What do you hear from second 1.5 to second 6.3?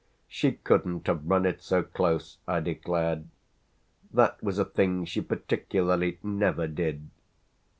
so close," I declared. "That was a thing she particularly